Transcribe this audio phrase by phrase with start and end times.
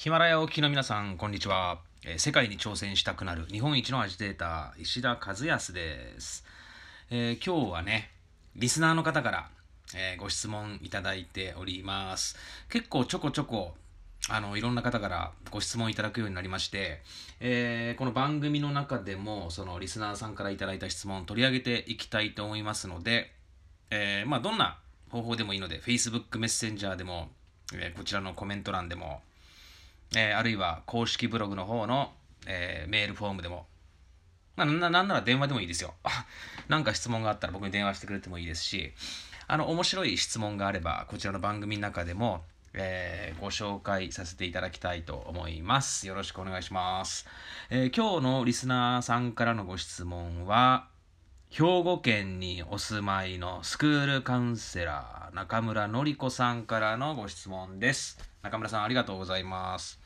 [0.00, 1.78] ヒマラヤをお聞きの皆さん、こんにちは。
[2.06, 6.42] えー世界に挑戦したくなる日本一のアジテーター、石田和康です。
[7.10, 8.10] えー今日はね、
[8.56, 9.50] リスナーの方から、
[9.94, 12.38] えーご質問いただいております。
[12.70, 13.74] 結構ちょこちょこ、
[14.30, 17.02] あの、いろんな方からご質問いただくようになりまして、
[17.40, 23.32] えこの番組の中でも、そのリスナーさんからいただいた質問を取り上げていきたいと思いますので、
[23.90, 24.78] えまあ、どんな
[25.10, 27.28] 方法でもいいので、Facebook メッセンジャーでも、
[27.74, 29.20] えこちらのコメント欄でも、
[30.16, 32.12] えーあるいは公式ブログの方の、
[32.46, 33.66] えーメールフォームでも、
[34.56, 35.94] まあ、ななんなら電話でもいいですよ。
[36.68, 38.92] なんか質問があったら僕に電話してくれてもいいですし、
[39.46, 46.06] あの、面白い質問があれば、こちらの番組の中でも、えーご紹介させていただきたいと思います。
[46.06, 47.26] よろしくお願いします。
[47.70, 50.88] えー今日のリスナーさんからのご質問は、
[51.50, 58.18] 兵庫県にお住まいのスクールカウンセラー中村のり子さんからのご質問です。
[58.42, 59.99] 中村さんありがとうございます。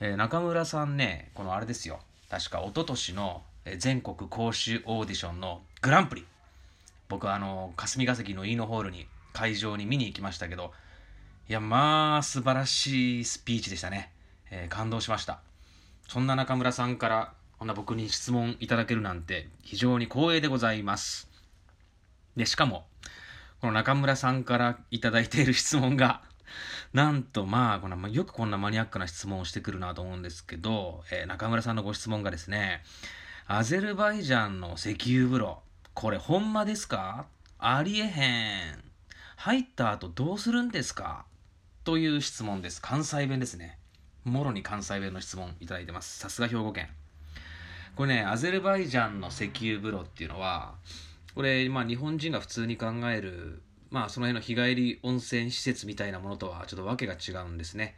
[0.00, 2.00] えー中村さんね、このあれですよ。
[2.28, 3.42] 確か一昨年の
[3.78, 6.26] 全国講習オーディションのグランプリ。
[7.08, 10.72] 僕はあの、霞が関のイーノホールに会場に見に行きましたけど、
[11.48, 14.10] いや、まあ、素晴らしいスピーチでしたね。
[14.50, 15.40] えー感動しました。
[16.08, 21.28] そんな中村さんから、こんな僕に質問いただけるなんて、非常に光栄でございます。
[22.36, 22.86] で、しかも、
[23.60, 26.22] この中村さんからいただいている質問が、
[26.94, 32.84] なんとまあ、このよくこんなマニアックな質問をしてくるなと思うんですけど、えー中村さんのご質問がですね、
[33.48, 35.58] アゼルバイジャンの石油風呂、
[35.92, 37.26] これほんまですか？
[37.58, 38.84] ありえへん。
[39.34, 41.24] 入った後どうするんですか？
[41.82, 42.80] という質問です。
[42.80, 43.76] 関西弁ですね。
[44.22, 46.20] もろに関西弁の質問いただいてます。
[46.20, 46.88] さすが兵庫県。
[47.96, 50.74] これね、アゼルバイジャンの石油風呂っていうのは、
[51.34, 53.62] これ、まあ日本人が普通に考える、
[53.94, 57.94] まあその辺の日帰り温泉施設みたいなものとはちょっとわけが違うんですね。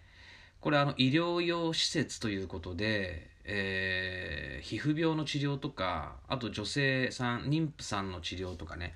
[0.61, 8.93] これあの医療用施設ということで、えー皮膚病の治療とか、あと女性さん、妊婦さんの治療とかね、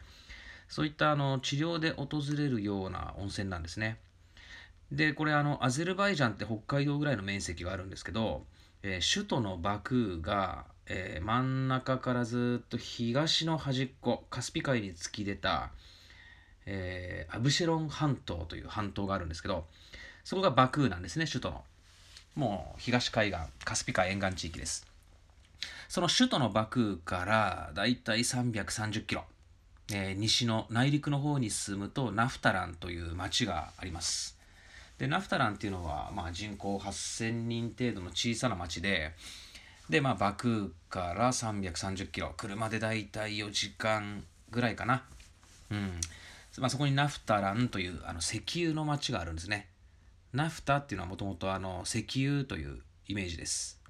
[0.69, 3.99] そういったあの治療で訪れるような温泉なんですね。
[4.93, 8.44] で、これあのアゼルバイジャンって北海道ぐらいの面積があるんですけど、
[8.82, 15.71] えー首都のバクーが、えー真ん中からずっと東の端っこ、カスピ海に突き出た、
[16.66, 19.66] えーアブシェロン半島という半島があるんですけど、
[20.25, 21.65] そこがバクーなんですね、首都の。
[22.34, 24.87] もう東海岸、カスピ海沿岸地域です。
[25.88, 29.25] その首都のバクーからだいたい330キロ、
[29.93, 34.41] えー西の内陸の方に進むとナフタランという町があります。
[35.00, 39.12] で、ナフタランっていうのは、まあ、人口8000人程度の小さな町で、
[39.88, 45.04] で、まあ、バクーから330キロ、車でだいたい4時間ぐらいかな。
[45.70, 46.00] うん。
[46.60, 49.69] まあ、そこにナフタランというあの石油の町があるんですね。
[50.32, 53.81] ナフタっていうのはもともとあの石油というイメージです。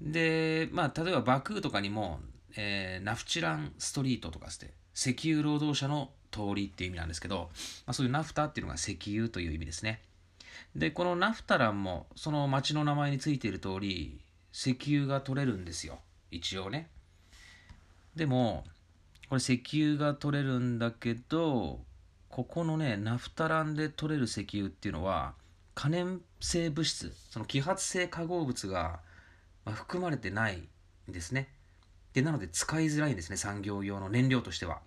[0.00, 2.20] で、まあ、例えばバクーとかにも、
[2.56, 7.50] えーナフチランストリートとかして、石油労働者の通りっていう意味なんですけど、
[7.86, 10.00] まあ、そういうナフタっていうのが石油という意味ですね。
[10.76, 14.20] で、このナフタランも、その町の名前についている通り、
[14.52, 15.98] 石油が取れるんですよ。
[16.30, 16.88] 一応ね。
[18.14, 18.64] でも、
[19.32, 21.80] これ石油が取れるんだけど、
[22.28, 25.32] ここのね、ナフタランで取れる石油っていうのは、
[25.74, 29.00] 可燃性物質、その揮発性化合物が、
[29.64, 30.56] まあ、含まれてない
[31.08, 31.48] んですね。
[32.12, 34.80] で、なので使いづらいんですね、産業用の燃料としては。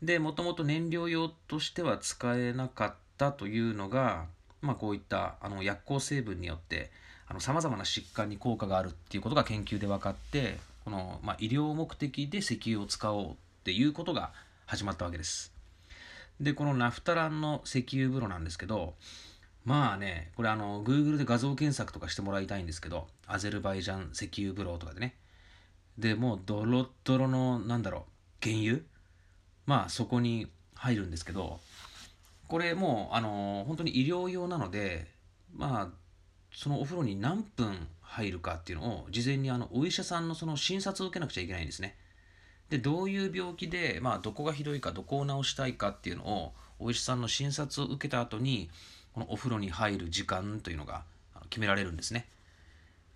[0.00, 4.26] で、もともと燃料用としては使えなかったというのが、
[4.60, 6.92] まあ、こういったあの薬効成分によって、
[7.40, 13.34] さまざまな疾患に効果があるっていうことが研究で分かって、この、まあ、医療目的で石油を使おうっ
[13.64, 14.32] ていうことが
[14.66, 15.52] 始まったわけです。
[16.40, 18.94] で、このナフタランの石油風呂なんですけど、
[19.64, 25.16] まあね、これあの、Google で画像検索とかしてもらいたいんですけど、アゼルバイジャン石油風呂とかでね。
[25.98, 28.06] で、もうドロッドロの、なんだろ
[28.40, 28.80] う、原油？
[29.66, 31.60] まあそこに入るんですけど、
[32.48, 35.06] これもう、あの、本当に医療用なので、
[35.54, 35.88] まあ、
[36.54, 41.96] そのお風呂に何分入るかっていうのを、事前にあの、お医者さんのその診察を受けなくちゃいけないんですね。
[42.68, 48.70] で、どういう病気で、まあ、どこがひどいか、どこを治したいかっていうのを、お医者さんの診察を受けた後に、
[49.14, 51.04] このお風呂に入る時間というのが
[51.50, 52.26] 決められるんですね。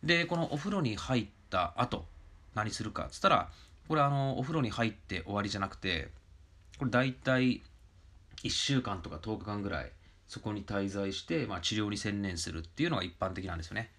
[0.03, 2.07] で、このお風呂に入った後、
[2.55, 3.51] 何するかっつったら、
[3.89, 6.11] これあの、お風呂に入って終わりじゃなくて、
[6.79, 7.63] これ大体
[8.43, 9.93] 1週間とか10日間ぐらい、
[10.29, 13.91] そこに滞在して、まあ、治療に専念するっていうのが一般的なんですよね。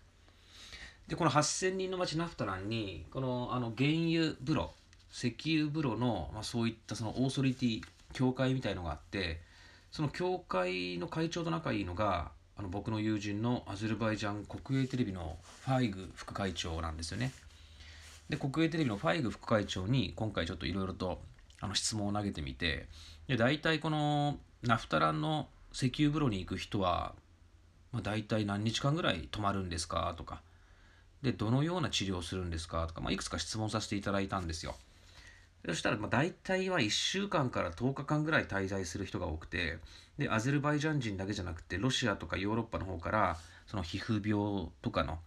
[1.07, 4.73] で、この8000人の町ナフタランに、このあの原油風呂、
[5.11, 7.81] 石油風呂の、まあ、そういったそのオーソリティ、
[8.13, 9.41] 協会みたいのがあって、
[9.91, 17.31] その協会の会長と仲いいのが、あの僕の友人のアゼルバイジャン国営テレビのファイグ副会長なんですよね。
[18.29, 21.21] で国営テレビのファイグ副会長に今回ちょっといろいろと
[21.61, 22.87] あの質問を投げてみて
[23.27, 27.13] で大体このナフタランの石油風呂に行く人は、
[27.91, 30.13] まあ、大体何日間ぐらい泊まるんですか？
[30.17, 30.41] とか
[31.21, 32.87] でどのような治療をするんですか？
[32.87, 34.75] とか、まあ、いくつか質問させていただいたんですよ。
[35.65, 39.79] そしたらまあ大体は1週間から10日間ぐらい滞在する人が多くて
[40.17, 45.17] でアゼルバイジャン人だけじゃなくてロシアとかヨーロッパの方からその皮膚病とかの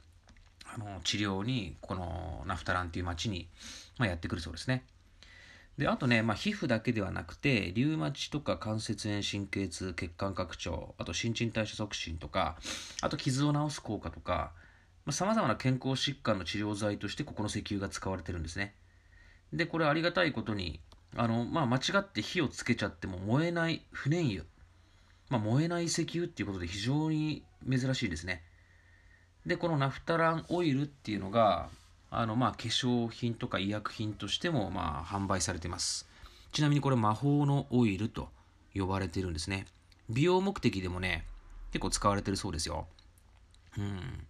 [0.72, 3.48] あの治療にこのナフタランっていう町に、
[3.98, 4.84] まあ、やってくるそうですね。
[5.80, 12.58] であとね、まあ、皮膚だけではなくてリウマチとか関節炎神経痛血管拡張あと新陳代謝促進とか
[13.00, 14.52] あと傷を治す効果とか
[15.08, 18.74] さまざ、まな健康疾患の治療剤としてここの石油が使われてるんですね。
[19.54, 20.80] でこれありがたいことに
[21.16, 24.44] あの、まあ、間違って火をつけちゃっても燃えない不燃油、
[25.30, 28.42] まあ、燃えない石油っていうことで非常に珍しいですね。
[29.46, 31.70] でこのナフタランオイルっていうのが
[32.10, 36.08] あのまあ化粧品とか医薬品としてもまあ販売されています。
[36.52, 38.28] ちなみにこれ魔法のオイルと
[38.74, 39.66] 呼ばれてるんですね。
[40.08, 41.24] 美容目的でもね
[41.72, 42.86] 結構使われてるそうですよ。
[43.78, 44.26] うん。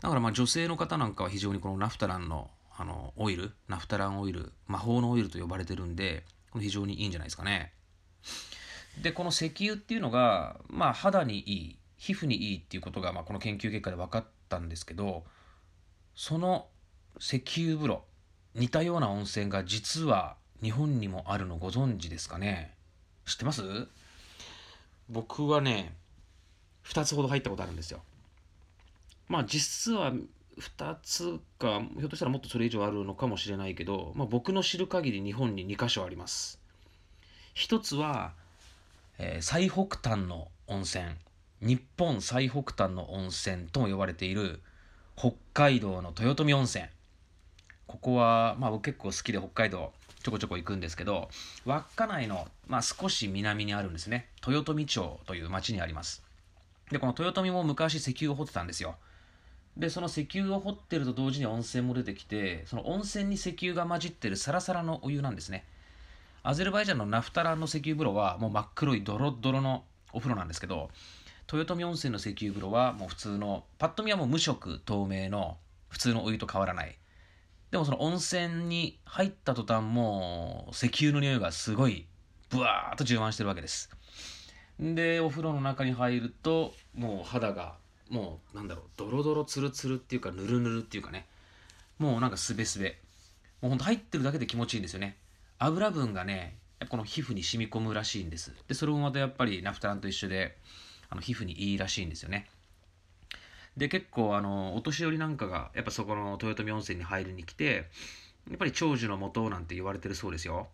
[0.00, 7.72] だからまあ女性の方なんかは非常にこのナフタランのあのオイルナフタランオイル魔法のオイルと呼ばれてるんでこれ非常にいいんじゃないですかね。
[9.02, 15.24] でこの石油っていうのがまあ肌にいい皮膚にいいっていうことが、まあ、この研究結果で分かったんですけど
[16.14, 16.66] その
[17.24, 18.02] 石油風呂
[18.56, 22.74] 似たような温泉が実は日本にもあるのご存知ですかね？
[23.26, 23.62] 知ってます？
[25.08, 25.94] 僕はね
[26.84, 28.00] 2つほど入ったことあるんですよ。
[29.28, 30.12] まあ実は
[30.58, 36.58] 2つかひょっとしたらもっとそれ以上あるのかもしれないけど、まあ、僕の知る限り日本に2箇所あります。
[37.54, 38.32] 一つは、
[39.18, 41.04] えー、最北端の温泉
[41.60, 44.60] 日本最北端の温泉とも呼ばれている
[45.16, 46.86] 北海道の豊富温泉。
[47.92, 49.92] ここは、まあ、僕結構好きで北海道
[50.22, 51.28] ちょこちょこ行くんですけど
[51.66, 54.28] 稚内の、まあ、少し南にあるんですね。
[54.46, 56.22] 豊富町という町にあります。
[56.90, 58.94] でこの豊富も昔石油を掘ってたんですよ。
[59.76, 65.64] でその石油を掘ってると同時に温泉も出てきてその温泉に石油が混じってるサラサラのお湯なんですね。
[66.42, 69.84] アゼルバイジャンのナフタランの石油風呂はもう真っ黒いドロドロの
[70.14, 70.88] お風呂なんですけど
[71.52, 75.58] 豊富温泉の石油風呂はもう普通のパッと見はもう無色透明の
[75.90, 76.96] 普通のお湯と変わらない。
[77.72, 82.06] でもその温泉に入った途端もう石油の匂いがすごい
[82.50, 83.88] ブワーッと充満してるわけです。
[84.78, 87.76] でお風呂の中に入るともう肌が
[88.10, 91.26] もうなんだろうドロドロツルツルっていうかヌルヌルっていうかね。
[91.98, 92.98] もうなんかすべすべ。
[93.62, 95.16] もうほんと入ってるだけで気持ちいいんですよね。
[95.58, 96.58] 油分がね
[96.90, 98.52] この皮膚に染み込むらしいんです。
[98.68, 100.58] でそれもまたやっぱりナフタランと一緒で
[101.08, 102.50] あの皮膚にいいらしいんですよね。
[103.76, 107.88] で結構あのお年寄りなんかがやっぱそこの豊臣温泉に入りに来て
[108.48, 110.68] やっぱり長寿の元なんて言われてるそうですよ。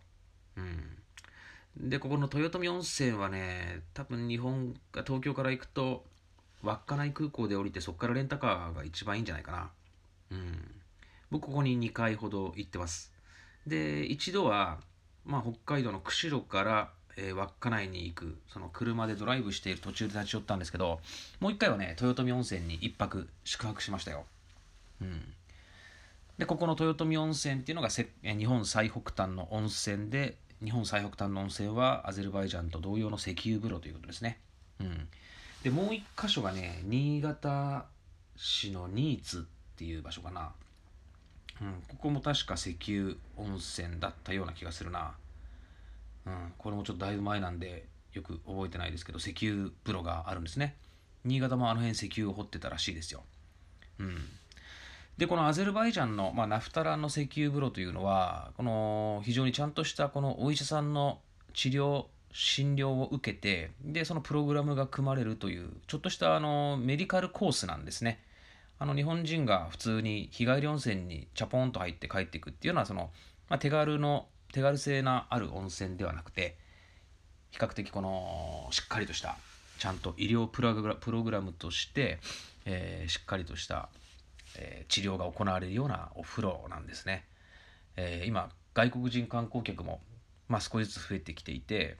[0.57, 1.89] うん。
[1.89, 6.03] でここの豊臣温泉はね多分日本が東京から行くと
[6.61, 9.69] 稚内空港で降りてそこからレンタカーが一番いいんじゃないかな。
[10.31, 10.71] うん。
[11.31, 13.13] 僕ここに2回ほど行ってます。
[13.65, 14.79] で一度は、
[15.25, 20.99] まあ、北海道の釧路からえー、稚内に行くその車でドライブしている途中で立ち寄ったんですけど
[21.41, 24.23] もう一回はね豊臣温泉に1泊宿泊しましたよ、
[25.01, 25.21] うん、
[26.37, 34.39] でここの豊臣温泉っていうのがせえ日本最北端の温泉で日本最北端の温泉はアゼルバイジャンと同様の石油風呂ということですね、
[34.79, 35.07] うん、
[35.63, 37.85] でもう一箇所がね新潟
[38.37, 39.41] 市の新津っ
[39.75, 40.51] ていう場所かな、
[41.61, 45.13] うん、ここも確か石油温泉だったような気がするな。
[46.25, 50.75] うん、これもちょっとだいぶ前なんでよく覚えてないですけど石油風呂があるんですね。
[51.25, 53.23] 新潟もあの辺石油を掘ってたらしいですよ、
[53.99, 54.15] うん、
[55.17, 61.19] でこのアゼルバイジャンの、まあ、ナフタランの石油風呂というのはこの非常にちゃんとしたこのお医者さんの
[61.53, 68.23] 治療診療を受けてでそのプログラムが組まれるというちょっとしたあのメディカルコースなんですね。
[68.81, 73.09] あの日本人が普通に日帰り温泉にチャポンと入って帰っていくっていうのはその、
[73.49, 76.55] まあ、手軽の手軽性のある温泉ではなくて
[77.51, 79.37] 比較的このしっかりとした
[79.79, 80.73] ちゃんと医療プロ
[81.23, 82.19] グラムとして、
[82.65, 83.89] えー、しっかりとした、
[84.57, 87.25] えー、治療が行われるようなお風呂なんですね、
[87.95, 90.01] えー、今外国人観光客も、
[90.47, 91.97] まあ、少しずつ増えてきていて、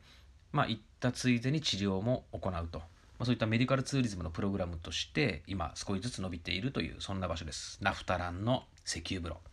[0.51, 2.85] まあ、行ったついでに治療も行うと、ま
[3.21, 7.79] あ、そういったメディカルツーリズムのプログラムとして今少しずつ伸びているというそんな場所です。
[7.81, 9.48] ナフタランの石油風呂。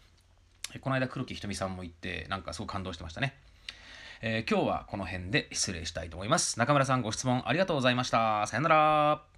[0.80, 3.34] この間黒木ひとみさんも行ってなんかすごく感動してましたね、
[4.20, 6.58] えー、今日はこの辺で失礼したいと思います。
[6.58, 8.46] 中村さんご質問ありがとうございました。
[8.46, 9.35] さよなら。